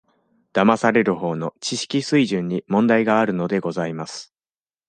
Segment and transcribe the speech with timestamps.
[0.51, 4.33] だまされるほうの、知識水準に問題があるのでございます。